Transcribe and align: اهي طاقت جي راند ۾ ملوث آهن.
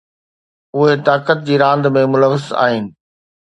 اهي 0.77 0.95
طاقت 1.09 1.43
جي 1.49 1.59
راند 1.65 1.91
۾ 1.99 2.03
ملوث 2.15 2.49
آهن. 2.65 2.91